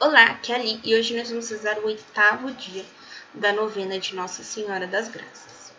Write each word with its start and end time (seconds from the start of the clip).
Olá, 0.00 0.26
aqui 0.26 0.52
é 0.52 0.54
Ali 0.54 0.80
e 0.84 0.94
hoje 0.94 1.16
nós 1.16 1.28
vamos 1.28 1.50
rezar 1.50 1.76
o 1.80 1.86
oitavo 1.86 2.52
dia 2.52 2.84
da 3.34 3.52
novena 3.52 3.98
de 3.98 4.14
Nossa 4.14 4.44
Senhora 4.44 4.86
das 4.86 5.08
Graças. 5.08 5.72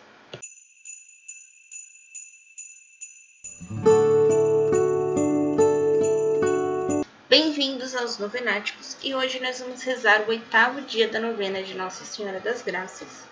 Bem-vindos 7.30 7.94
aos 7.94 8.18
Novenáticos 8.18 8.98
e 9.02 9.14
hoje 9.14 9.40
nós 9.40 9.58
vamos 9.58 9.80
rezar 9.80 10.20
o 10.20 10.28
oitavo 10.28 10.82
dia 10.82 11.08
da 11.08 11.18
novena 11.18 11.62
de 11.62 11.72
Nossa 11.72 12.04
Senhora 12.04 12.40
das 12.40 12.60
Graças, 12.60 13.24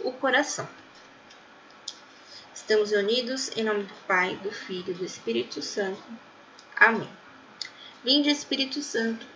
o 0.00 0.12
coração. 0.12 0.66
Estamos 2.54 2.90
unidos 2.90 3.54
em 3.54 3.62
nome 3.62 3.82
do 3.82 3.94
Pai, 4.06 4.34
do 4.36 4.50
Filho 4.50 4.92
e 4.92 4.94
do 4.94 5.04
Espírito 5.04 5.60
Santo. 5.60 6.02
Amém. 6.74 7.10
Vinde, 8.02 8.30
Espírito 8.30 8.80
Santo, 8.80 9.35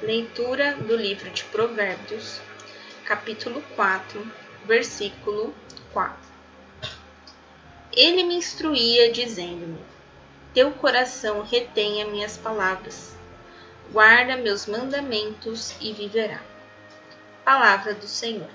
Leitura 0.00 0.74
do 0.76 0.96
livro 0.96 1.28
de 1.30 1.42
Provérbios, 1.46 2.40
capítulo 3.04 3.60
4, 3.74 4.32
versículo 4.64 5.52
4. 5.92 6.16
Ele 7.92 8.22
me 8.22 8.36
instruía, 8.36 9.10
dizendo-me: 9.10 9.80
Teu 10.54 10.70
coração 10.70 11.42
retenha 11.42 12.06
minhas 12.06 12.36
palavras, 12.36 13.16
guarda 13.90 14.36
meus 14.36 14.66
mandamentos 14.66 15.74
e 15.80 15.92
viverá. 15.92 16.40
Palavra 17.44 17.92
do 17.92 18.06
Senhor. 18.06 18.50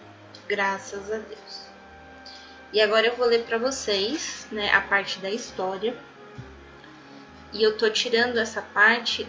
Graças 0.47 1.11
a 1.11 1.17
Deus. 1.17 1.67
E 2.71 2.79
agora 2.79 3.07
eu 3.07 3.17
vou 3.17 3.27
ler 3.27 3.43
para 3.43 3.57
vocês, 3.57 4.47
né, 4.49 4.71
a 4.71 4.79
parte 4.79 5.19
da 5.19 5.29
história 5.29 5.93
e 7.53 7.61
eu 7.61 7.77
tô 7.77 7.89
tirando 7.89 8.37
essa 8.37 8.61
parte 8.61 9.27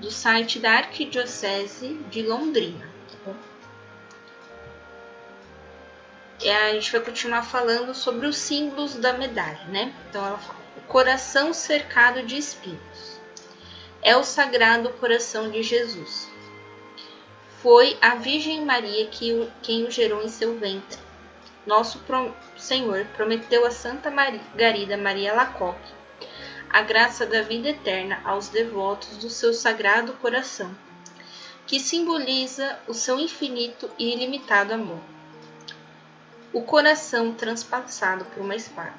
do 0.00 0.10
site 0.10 0.58
da 0.58 0.72
Arquidiocese 0.72 1.94
de 2.10 2.22
Londrina. 2.22 2.88
Tá 3.24 3.32
e 6.42 6.48
a 6.48 6.72
gente 6.72 6.90
vai 6.90 7.02
continuar 7.02 7.42
falando 7.42 7.94
sobre 7.94 8.26
os 8.26 8.36
símbolos 8.36 8.94
da 8.94 9.12
medalha, 9.12 9.62
né? 9.68 9.94
Então 10.08 10.26
ela 10.26 10.38
fala: 10.38 10.58
o 10.78 10.80
coração 10.82 11.52
cercado 11.52 12.22
de 12.22 12.38
espinhos 12.38 13.20
é 14.02 14.16
o 14.16 14.24
sagrado 14.24 14.88
coração 14.94 15.50
de 15.50 15.62
Jesus. 15.62 16.28
Foi 17.62 17.98
a 18.00 18.14
Virgem 18.14 18.64
Maria 18.64 19.06
que, 19.08 19.50
quem 19.62 19.84
o 19.84 19.90
gerou 19.90 20.22
em 20.22 20.28
seu 20.28 20.58
ventre. 20.58 20.98
Nosso 21.66 22.02
Senhor 22.56 23.04
prometeu 23.14 23.66
a 23.66 23.70
Santa 23.70 24.10
Margarida 24.10 24.96
Maria 24.96 25.34
Lacoque 25.34 25.99
a 26.72 26.82
graça 26.82 27.26
da 27.26 27.42
vida 27.42 27.70
eterna 27.70 28.20
aos 28.24 28.48
devotos 28.48 29.16
do 29.16 29.28
seu 29.28 29.52
sagrado 29.52 30.12
coração, 30.14 30.72
que 31.66 31.80
simboliza 31.80 32.78
o 32.86 32.94
seu 32.94 33.18
infinito 33.18 33.90
e 33.98 34.12
ilimitado 34.12 34.74
amor. 34.74 35.00
O 36.52 36.62
coração 36.62 37.32
transpassado 37.32 38.24
por 38.26 38.42
uma 38.42 38.54
espada 38.54 38.94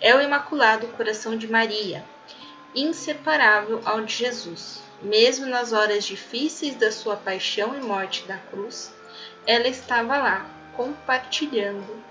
é 0.00 0.14
o 0.14 0.20
imaculado 0.20 0.86
coração 0.88 1.36
de 1.36 1.48
Maria, 1.48 2.04
inseparável 2.76 3.82
ao 3.84 4.02
de 4.02 4.14
Jesus. 4.14 4.80
Mesmo 5.02 5.46
nas 5.46 5.72
horas 5.72 6.04
difíceis 6.04 6.76
da 6.76 6.92
sua 6.92 7.16
paixão 7.16 7.76
e 7.76 7.80
morte 7.80 8.24
da 8.28 8.36
cruz, 8.36 8.94
ela 9.46 9.66
estava 9.66 10.16
lá, 10.16 10.46
compartilhando 10.76 12.04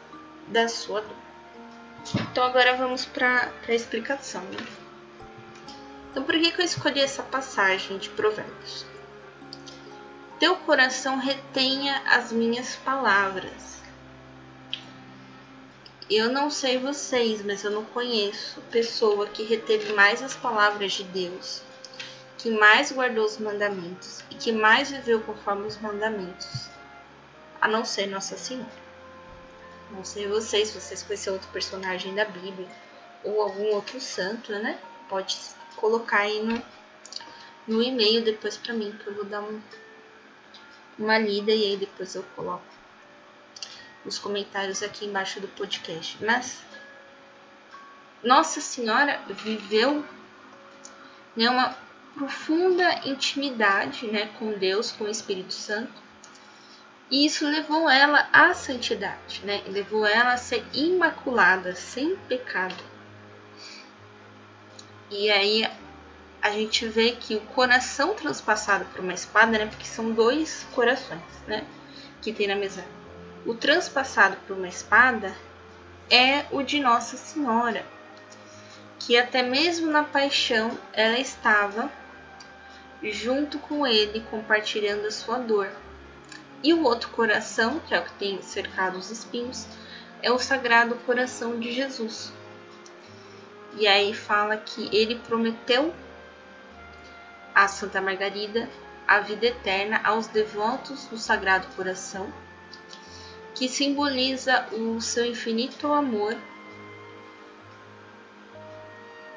da 0.47 0.67
sua 0.67 1.01
dor. 1.01 1.17
Então 2.31 2.43
agora 2.43 2.75
vamos 2.75 3.05
para 3.05 3.49
a 3.67 3.73
explicação. 3.73 4.41
Né? 4.41 4.78
Então, 6.11 6.23
por 6.23 6.35
que, 6.35 6.51
que 6.51 6.61
eu 6.61 6.65
escolhi 6.65 7.01
essa 7.01 7.21
passagem 7.21 7.97
de 7.97 8.09
Provérbios? 8.09 8.85
Teu 10.39 10.55
coração 10.55 11.17
retenha 11.17 12.01
as 12.05 12.31
minhas 12.31 12.75
palavras. 12.77 13.79
Eu 16.09 16.31
não 16.31 16.49
sei 16.49 16.79
vocês, 16.79 17.45
mas 17.45 17.63
eu 17.63 17.69
não 17.69 17.85
conheço 17.85 18.59
pessoa 18.71 19.27
que 19.27 19.43
reteve 19.43 19.93
mais 19.93 20.23
as 20.23 20.35
palavras 20.35 20.93
de 20.93 21.03
Deus, 21.03 21.61
que 22.37 22.49
mais 22.49 22.91
guardou 22.91 23.25
os 23.25 23.37
mandamentos 23.37 24.23
e 24.31 24.35
que 24.35 24.51
mais 24.51 24.89
viveu 24.89 25.21
conforme 25.21 25.67
os 25.67 25.77
mandamentos, 25.77 26.69
a 27.61 27.67
não 27.67 27.85
ser 27.85 28.07
Nossa 28.07 28.35
Senhora. 28.35 28.71
Não 29.91 30.03
sei 30.03 30.27
vocês, 30.27 30.71
vocês 30.71 31.03
conhecem 31.03 31.33
outro 31.33 31.49
personagem 31.49 32.15
da 32.15 32.25
Bíblia 32.25 32.67
ou 33.23 33.41
algum 33.41 33.75
outro 33.75 33.99
santo, 33.99 34.51
né? 34.53 34.79
Pode 35.07 35.37
colocar 35.79 36.19
aí 36.19 36.43
no, 36.43 36.61
no 37.67 37.81
e-mail 37.81 38.23
depois 38.23 38.57
para 38.57 38.73
mim, 38.73 38.91
que 39.01 39.07
eu 39.07 39.15
vou 39.15 39.25
dar 39.25 39.41
um, 39.41 39.61
uma 40.97 41.17
lida 41.17 41.51
e 41.51 41.63
aí 41.63 41.77
depois 41.77 42.13
eu 42.15 42.23
coloco 42.35 42.63
os 44.05 44.17
comentários 44.17 44.83
aqui 44.83 45.05
embaixo 45.05 45.39
do 45.39 45.47
podcast. 45.47 46.17
Mas 46.23 46.61
Nossa 48.23 48.61
Senhora 48.61 49.21
viveu 49.29 50.03
né, 51.35 51.49
uma 51.49 51.75
profunda 52.15 53.07
intimidade 53.07 54.07
né, 54.07 54.29
com 54.37 54.51
Deus, 54.53 54.91
com 54.91 55.05
o 55.05 55.09
Espírito 55.09 55.53
Santo. 55.53 56.09
E 57.09 57.25
isso 57.25 57.47
levou 57.47 57.89
ela 57.89 58.29
à 58.31 58.53
santidade, 58.53 59.41
né? 59.43 59.63
Levou 59.67 60.05
ela 60.05 60.33
a 60.33 60.37
ser 60.37 60.63
imaculada, 60.73 61.73
sem 61.73 62.15
pecado. 62.27 62.75
E 65.09 65.29
aí 65.31 65.69
a 66.41 66.51
gente 66.51 66.87
vê 66.87 67.11
que 67.11 67.35
o 67.35 67.41
coração 67.41 68.13
transpassado 68.13 68.85
por 68.85 69.01
uma 69.01 69.13
espada, 69.13 69.57
né? 69.57 69.65
Porque 69.65 69.85
são 69.85 70.11
dois 70.11 70.65
corações, 70.73 71.21
né? 71.47 71.65
Que 72.21 72.31
tem 72.31 72.47
na 72.47 72.55
mesa. 72.55 72.85
O 73.45 73.53
transpassado 73.53 74.37
por 74.45 74.55
uma 74.55 74.67
espada 74.67 75.35
é 76.09 76.45
o 76.51 76.61
de 76.61 76.79
Nossa 76.79 77.17
Senhora, 77.17 77.85
que 78.99 79.17
até 79.17 79.41
mesmo 79.41 79.89
na 79.89 80.03
paixão 80.03 80.77
ela 80.93 81.17
estava 81.17 81.91
junto 83.03 83.57
com 83.59 83.87
ele, 83.87 84.19
compartilhando 84.29 85.07
a 85.07 85.11
sua 85.11 85.37
dor. 85.39 85.69
E 86.61 86.73
o 86.73 86.83
outro 86.83 87.09
coração, 87.09 87.79
que 87.79 87.95
é 87.95 87.99
o 87.99 88.03
que 88.03 88.13
tem 88.13 88.41
cercado 88.41 88.97
os 88.97 89.09
espinhos, 89.09 89.65
é 90.21 90.29
o 90.31 90.37
Sagrado 90.37 90.95
Coração 91.05 91.57
de 91.57 91.71
Jesus, 91.71 92.33
e 93.79 93.87
aí 93.87 94.13
fala 94.13 94.57
que 94.57 94.93
ele 94.93 95.15
prometeu 95.15 95.95
a 97.55 97.65
Santa 97.67 98.01
Margarida 98.01 98.69
a 99.07 99.21
vida 99.21 99.47
eterna 99.47 100.01
aos 100.03 100.27
devotos 100.27 101.05
do 101.05 101.17
Sagrado 101.17 101.65
Coração, 101.75 102.31
que 103.55 103.69
simboliza 103.69 104.67
o 104.73 104.99
seu 104.99 105.25
infinito 105.25 105.91
amor. 105.91 106.37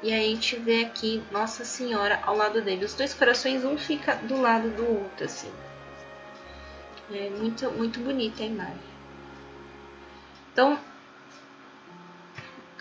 E 0.03 0.13
aí 0.13 0.25
a 0.25 0.35
gente 0.35 0.57
vê 0.57 0.83
aqui 0.83 1.23
Nossa 1.31 1.63
Senhora 1.63 2.19
ao 2.23 2.35
lado 2.35 2.61
dele. 2.61 2.83
Os 2.83 2.93
dois 2.93 3.13
corações, 3.13 3.63
um 3.63 3.77
fica 3.77 4.15
do 4.15 4.39
lado 4.39 4.69
do 4.71 4.85
outro, 4.85 5.25
assim. 5.25 5.51
É 7.11 7.29
muito, 7.29 7.71
muito 7.71 7.99
bonita 8.01 8.43
a 8.43 8.45
imagem. 8.45 8.93
Então, 10.51 10.77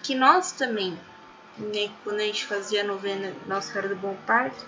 que 0.02 0.14
nós 0.14 0.52
também 0.52 0.98
quando 2.02 2.20
a 2.20 2.24
gente 2.24 2.46
fazia 2.46 2.82
a 2.82 2.84
novena 2.84 3.34
Nossa 3.46 3.72
Senhora 3.72 3.88
do 3.88 3.96
Bom 3.96 4.16
Parto, 4.26 4.66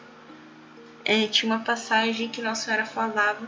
é, 1.04 1.26
tinha 1.26 1.52
uma 1.52 1.64
passagem 1.64 2.28
que 2.28 2.42
Nossa 2.42 2.66
Senhora 2.66 2.84
falava 2.84 3.46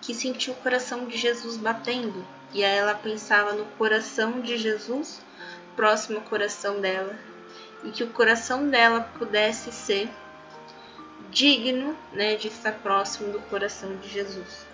que 0.00 0.14
sentiu 0.14 0.54
o 0.54 0.56
coração 0.56 1.06
de 1.06 1.16
Jesus 1.16 1.56
batendo. 1.56 2.26
E 2.52 2.64
aí 2.64 2.76
ela 2.78 2.94
pensava 2.94 3.52
no 3.52 3.66
coração 3.76 4.40
de 4.40 4.56
Jesus, 4.56 5.20
próximo 5.76 6.18
ao 6.18 6.24
coração 6.24 6.80
dela, 6.80 7.14
e 7.84 7.90
que 7.90 8.02
o 8.02 8.10
coração 8.10 8.68
dela 8.68 9.02
pudesse 9.18 9.70
ser 9.70 10.08
digno 11.30 11.96
né, 12.12 12.36
de 12.36 12.48
estar 12.48 12.72
próximo 12.72 13.32
do 13.32 13.40
coração 13.40 13.96
de 13.96 14.08
Jesus. 14.08 14.66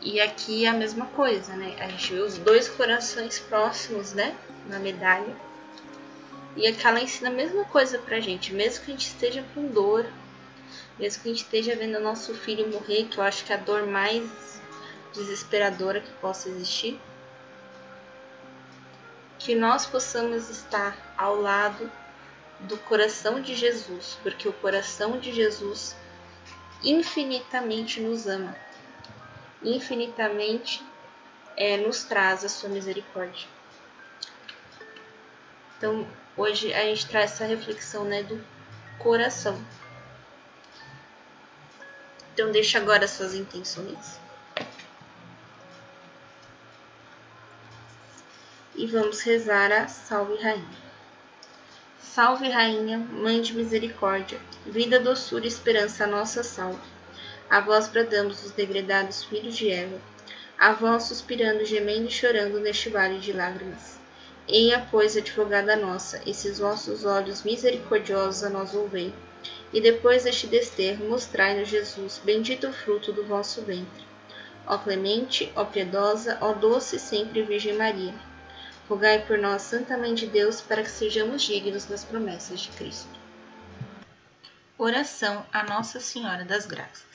E 0.00 0.20
aqui 0.20 0.64
é 0.64 0.68
a 0.68 0.72
mesma 0.72 1.06
coisa, 1.06 1.54
né? 1.54 1.76
A 1.78 1.88
gente 1.88 2.14
vê 2.14 2.20
os 2.20 2.38
dois 2.38 2.68
corações 2.68 3.38
próximos, 3.38 4.14
né? 4.14 4.34
Na 4.66 4.78
medalha. 4.78 5.49
E 6.56 6.66
aqui 6.66 6.86
ela 6.86 7.00
ensina 7.00 7.30
a 7.30 7.32
mesma 7.32 7.64
coisa 7.64 7.98
pra 7.98 8.20
gente, 8.20 8.52
mesmo 8.52 8.84
que 8.84 8.90
a 8.90 8.94
gente 8.94 9.06
esteja 9.06 9.44
com 9.54 9.68
dor, 9.68 10.06
Mesmo 11.00 11.22
que 11.22 11.30
a 11.30 11.32
gente 11.32 11.44
esteja 11.44 11.74
vendo 11.74 11.96
o 11.96 12.02
nosso 12.02 12.34
filho 12.34 12.70
morrer, 12.70 13.08
que 13.08 13.16
eu 13.16 13.24
acho 13.24 13.42
que 13.46 13.52
é 13.54 13.56
a 13.56 13.58
dor 13.58 13.86
mais 13.86 14.60
desesperadora 15.14 15.98
que 15.98 16.12
possa 16.20 16.50
existir, 16.50 17.00
que 19.38 19.54
nós 19.54 19.86
possamos 19.86 20.50
estar 20.50 20.94
ao 21.16 21.40
lado 21.40 21.90
do 22.60 22.76
coração 22.76 23.40
de 23.40 23.54
Jesus, 23.54 24.18
porque 24.22 24.46
o 24.46 24.52
coração 24.52 25.18
de 25.18 25.32
Jesus 25.32 25.96
infinitamente 26.84 27.98
nos 27.98 28.26
ama, 28.26 28.54
infinitamente 29.62 30.84
é, 31.56 31.78
nos 31.78 32.04
traz 32.04 32.44
a 32.44 32.48
sua 32.50 32.68
misericórdia. 32.68 33.48
Então, 35.78 36.06
hoje 36.40 36.72
a 36.72 36.82
gente 36.84 37.06
traz 37.06 37.32
essa 37.32 37.44
reflexão 37.44 38.04
né, 38.04 38.22
do 38.22 38.42
coração. 38.98 39.62
Então, 42.32 42.50
deixa 42.50 42.78
agora 42.78 43.06
suas 43.06 43.34
intenções. 43.34 44.18
E 48.74 48.86
vamos 48.86 49.20
rezar 49.20 49.70
a 49.70 49.86
Salve 49.86 50.42
Rainha. 50.42 50.80
Salve, 52.00 52.48
Rainha, 52.48 52.98
Mãe 52.98 53.42
de 53.42 53.54
Misericórdia, 53.54 54.40
vida, 54.64 54.98
doçura 54.98 55.44
e 55.44 55.48
esperança, 55.48 56.06
nossa 56.06 56.42
salve. 56.42 56.80
A 57.50 57.60
vós 57.60 57.88
bradamos 57.88 58.42
os 58.44 58.52
degredados 58.52 59.24
filhos 59.24 59.54
de 59.54 59.70
Eva, 59.70 60.00
a 60.58 60.72
vós 60.72 61.04
suspirando, 61.04 61.64
gemendo 61.64 62.08
e 62.08 62.10
chorando 62.10 62.58
neste 62.58 62.88
vale 62.88 63.18
de 63.18 63.32
lágrimas. 63.32 63.99
Eia, 64.50 64.86
pois, 64.90 65.16
advogada 65.16 65.76
nossa, 65.76 66.20
esses 66.26 66.58
vossos 66.58 67.04
olhos 67.04 67.42
misericordiosos 67.42 68.42
a 68.42 68.50
nós 68.50 68.72
volvei, 68.72 69.14
e 69.72 69.80
depois 69.80 70.24
deste 70.24 70.46
desterro 70.46 71.08
mostrai-nos 71.08 71.68
Jesus, 71.68 72.20
bendito 72.24 72.66
o 72.66 72.72
fruto 72.72 73.12
do 73.12 73.24
vosso 73.24 73.62
ventre. 73.62 74.04
Ó 74.66 74.76
clemente, 74.76 75.50
ó 75.54 75.64
piedosa, 75.64 76.36
ó 76.40 76.52
doce 76.52 76.98
sempre 76.98 77.42
Virgem 77.42 77.76
Maria 77.76 78.14
Rogai 78.90 79.24
por 79.24 79.38
nós, 79.38 79.62
Santa 79.62 79.96
Mãe 79.96 80.14
de 80.14 80.26
Deus, 80.26 80.60
para 80.60 80.82
que 80.82 80.90
sejamos 80.90 81.42
dignos 81.42 81.84
das 81.84 82.04
promessas 82.04 82.58
de 82.58 82.70
Cristo. 82.70 83.20
Oração 84.76 85.46
a 85.52 85.62
Nossa 85.62 86.00
Senhora 86.00 86.44
das 86.44 86.66
Graças. 86.66 87.06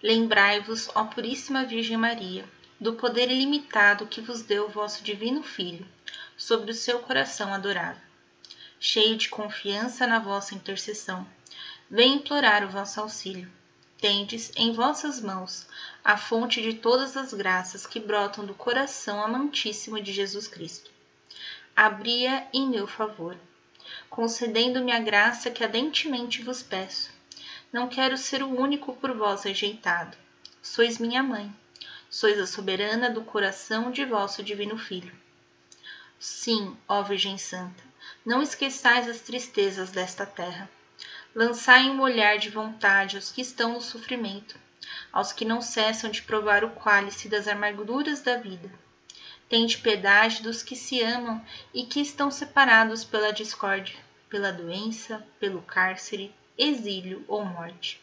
Lembrai-vos, 0.00 0.88
ó 0.94 1.06
Puríssima 1.06 1.64
Virgem 1.64 1.96
Maria, 1.96 2.44
do 2.82 2.94
poder 2.94 3.30
ilimitado 3.30 4.06
que 4.06 4.20
vos 4.20 4.42
deu 4.42 4.66
o 4.66 4.70
vosso 4.70 5.02
Divino 5.02 5.42
Filho 5.42 5.86
sobre 6.36 6.70
o 6.70 6.74
seu 6.74 6.98
coração 6.98 7.54
adorável. 7.54 8.02
Cheio 8.78 9.16
de 9.16 9.28
confiança 9.28 10.06
na 10.06 10.18
vossa 10.18 10.54
intercessão, 10.54 11.26
vem 11.90 12.16
implorar 12.16 12.64
o 12.64 12.70
vosso 12.70 13.00
auxílio 13.00 13.50
tendes 14.02 14.50
em 14.56 14.72
vossas 14.72 15.20
mãos 15.20 15.64
a 16.04 16.16
fonte 16.16 16.60
de 16.60 16.74
todas 16.74 17.16
as 17.16 17.32
graças 17.32 17.86
que 17.86 18.00
brotam 18.00 18.44
do 18.44 18.52
coração 18.52 19.22
amantíssimo 19.22 20.00
de 20.00 20.12
Jesus 20.12 20.48
Cristo. 20.48 20.90
Abria 21.74 22.48
em 22.52 22.68
meu 22.68 22.88
favor, 22.88 23.38
concedendo-me 24.10 24.90
a 24.90 24.98
graça 24.98 25.52
que 25.52 25.62
ardentemente 25.62 26.42
vos 26.42 26.64
peço. 26.64 27.12
Não 27.72 27.88
quero 27.88 28.18
ser 28.18 28.42
o 28.42 28.48
único 28.48 28.92
por 28.96 29.16
vós 29.16 29.44
rejeitado. 29.44 30.16
Sois 30.60 30.98
minha 30.98 31.22
mãe, 31.22 31.54
sois 32.12 32.38
a 32.38 32.46
soberana 32.46 33.10
do 33.10 33.24
coração 33.24 33.90
de 33.90 34.04
vosso 34.04 34.40
divino 34.40 34.78
Filho. 34.78 35.12
Sim, 36.20 36.76
ó 36.86 37.02
Virgem 37.02 37.36
Santa, 37.36 37.82
não 38.24 38.40
esqueçais 38.40 39.08
as 39.08 39.20
tristezas 39.20 39.90
desta 39.90 40.24
terra 40.24 40.70
Lançai 41.34 41.88
um 41.88 42.02
olhar 42.02 42.36
de 42.36 42.50
vontade 42.50 43.16
aos 43.16 43.32
que 43.32 43.40
estão 43.40 43.72
no 43.72 43.80
sofrimento, 43.80 44.58
aos 45.10 45.32
que 45.32 45.46
não 45.46 45.62
cessam 45.62 46.10
de 46.10 46.20
provar 46.20 46.62
o 46.62 46.72
cálice 46.72 47.26
das 47.26 47.48
amarguras 47.48 48.20
da 48.20 48.36
vida. 48.36 48.70
Tende 49.48 49.78
piedade 49.78 50.42
dos 50.42 50.62
que 50.62 50.76
se 50.76 51.00
amam 51.00 51.42
e 51.72 51.86
que 51.86 52.00
estão 52.00 52.30
separados 52.30 53.02
pela 53.02 53.32
discórdia, 53.32 53.96
pela 54.28 54.52
doença, 54.52 55.26
pelo 55.40 55.62
cárcere, 55.62 56.34
exílio 56.58 57.24
ou 57.26 57.42
morte. 57.42 57.98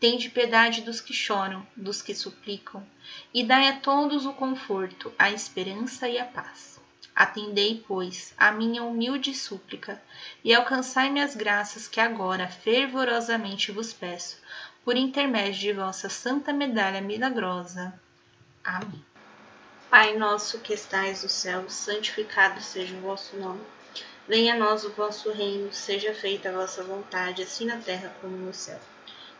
Tende 0.00 0.30
piedade 0.30 0.82
dos 0.82 1.00
que 1.00 1.12
choram, 1.12 1.66
dos 1.76 2.00
que 2.00 2.14
suplicam, 2.14 2.86
e 3.34 3.42
dai 3.42 3.68
a 3.68 3.80
todos 3.80 4.26
o 4.26 4.32
conforto, 4.32 5.12
a 5.18 5.30
esperança 5.30 6.08
e 6.08 6.18
a 6.18 6.24
paz. 6.24 6.78
Atendei, 7.18 7.84
pois, 7.88 8.32
a 8.38 8.52
minha 8.52 8.84
humilde 8.84 9.34
súplica 9.34 10.00
e 10.44 10.54
alcançai-me 10.54 11.20
as 11.20 11.34
graças 11.34 11.88
que 11.88 11.98
agora 11.98 12.46
fervorosamente 12.46 13.72
vos 13.72 13.92
peço, 13.92 14.40
por 14.84 14.96
intermédio 14.96 15.60
de 15.60 15.72
vossa 15.72 16.08
santa 16.08 16.52
medalha 16.52 17.00
milagrosa. 17.00 17.92
Amém. 18.62 19.04
Pai 19.90 20.16
nosso 20.16 20.60
que 20.60 20.72
estais 20.72 21.24
no 21.24 21.28
céu, 21.28 21.68
santificado 21.68 22.60
seja 22.60 22.94
o 22.94 23.00
vosso 23.00 23.36
nome. 23.36 23.62
Venha 24.28 24.54
a 24.54 24.56
nós 24.56 24.84
o 24.84 24.90
vosso 24.90 25.32
reino, 25.32 25.72
seja 25.72 26.14
feita 26.14 26.50
a 26.50 26.52
vossa 26.52 26.84
vontade, 26.84 27.42
assim 27.42 27.64
na 27.64 27.78
terra 27.78 28.14
como 28.20 28.36
no 28.36 28.54
céu. 28.54 28.78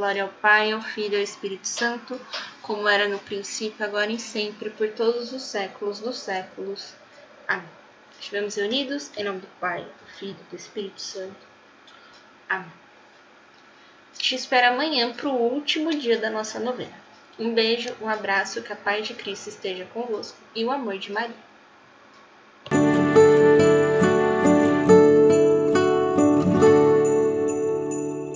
Glória 0.00 0.22
ao 0.22 0.30
Pai, 0.30 0.72
ao 0.72 0.80
Filho 0.80 1.12
e 1.12 1.16
ao 1.16 1.22
Espírito 1.22 1.68
Santo, 1.68 2.18
como 2.62 2.88
era 2.88 3.06
no 3.06 3.18
princípio, 3.18 3.84
agora 3.84 4.10
e 4.10 4.18
sempre, 4.18 4.70
por 4.70 4.88
todos 4.92 5.30
os 5.30 5.42
séculos 5.42 6.00
dos 6.00 6.16
séculos. 6.16 6.94
Amém. 7.46 7.68
Estivemos 8.18 8.54
reunidos 8.54 9.10
em 9.18 9.24
nome 9.24 9.40
do 9.40 9.46
Pai, 9.60 9.82
do 9.82 10.12
Filho 10.18 10.38
e 10.40 10.50
do 10.50 10.56
Espírito 10.56 11.02
Santo. 11.02 11.46
Amém. 12.48 12.72
Te 14.16 14.34
espero 14.34 14.68
amanhã 14.68 15.12
para 15.12 15.28
o 15.28 15.36
último 15.36 15.90
dia 15.90 16.16
da 16.16 16.30
nossa 16.30 16.58
novena. 16.58 16.96
Um 17.38 17.52
beijo, 17.52 17.94
um 18.00 18.08
abraço, 18.08 18.62
que 18.62 18.72
a 18.72 18.76
paz 18.76 19.06
de 19.06 19.12
Cristo 19.12 19.50
esteja 19.50 19.84
convosco 19.92 20.38
e 20.54 20.64
o 20.64 20.70
amor 20.70 20.96
de 20.96 21.12
Maria. 21.12 21.49